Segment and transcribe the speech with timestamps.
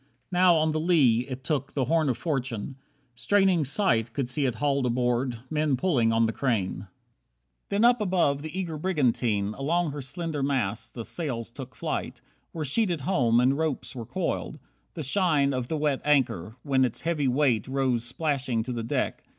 [0.31, 2.75] Now on the lee It took the "Horn of Fortune".
[3.13, 6.87] Straining sight Could see it hauled aboard, men pulling on the crane.
[7.69, 12.19] 25 Then up above the eager brigantine, Along her slender masts, the sails took flight,
[12.51, 14.57] Were sheeted home, and ropes were coiled.
[14.95, 19.23] The shine Of the wet anchor, when its heavy weight Rose splashing to the deck.